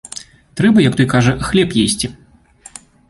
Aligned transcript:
Трэба, 0.61 0.81
як 0.89 0.97
той 1.01 1.07
кажа, 1.13 1.35
хлеб 1.49 1.77
есці. 1.83 2.11